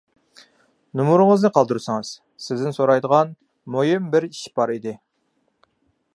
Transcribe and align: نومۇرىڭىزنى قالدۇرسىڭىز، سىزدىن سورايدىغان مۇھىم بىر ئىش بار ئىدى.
نومۇرىڭىزنى 1.01 1.51
قالدۇرسىڭىز، 1.57 2.13
سىزدىن 2.47 2.75
سورايدىغان 2.79 3.35
مۇھىم 3.77 4.09
بىر 4.17 4.31
ئىش 4.31 4.43
بار 4.59 4.75
ئىدى. 4.79 4.97